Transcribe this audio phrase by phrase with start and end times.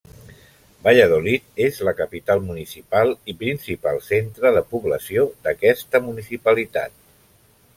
[0.85, 6.99] Valladolid és la capital municipal i principal centre de població d'aquesta municipalitat.